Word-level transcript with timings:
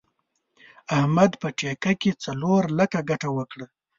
احمد 0.97 1.31
په 1.41 1.47
ټېکه 1.57 1.93
کې 2.01 2.11
څلور 2.23 2.61
لکه 2.79 2.97
ګټه 3.09 3.29
وکړه. 3.37 3.65